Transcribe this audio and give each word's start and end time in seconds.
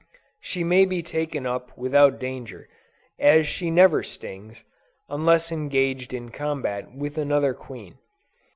She 0.39 0.63
may 0.63 0.85
be 0.85 1.03
taken 1.03 1.45
up 1.45 1.77
without 1.77 2.17
danger, 2.19 2.67
as 3.19 3.45
she 3.47 3.69
never 3.69 4.01
stings, 4.01 4.63
unless 5.09 5.51
engaged 5.51 6.11
in 6.11 6.31
combat 6.31 6.91
with 6.91 7.19
another 7.19 7.53
queen. 7.53 7.99